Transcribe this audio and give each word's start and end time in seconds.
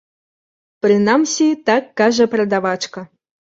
Прынамсі, 0.85 1.47
так 1.69 1.83
кажа 2.03 2.29
прадавачка. 2.35 3.07